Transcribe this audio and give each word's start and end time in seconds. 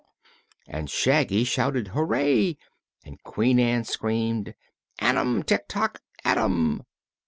and 0.67 0.89
Shaggy 0.89 1.43
shouted 1.43 1.89
"Hooray!" 1.89 2.57
and 3.05 3.21
Queen 3.21 3.59
Ann 3.59 3.83
screamed: 3.83 4.55
"At 4.97 5.15
'em, 5.15 5.43
Tik 5.43 5.67
Tok 5.67 6.01
at 6.25 6.39
'em!" 6.39 6.81